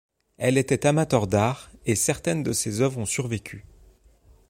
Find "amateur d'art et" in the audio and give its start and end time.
0.87-1.93